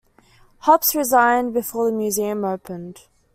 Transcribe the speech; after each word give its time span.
Hopps 0.61 0.95
resigned 0.95 1.53
before 1.53 1.85
the 1.91 1.95
museum 1.95 2.43
opened. 2.43 3.01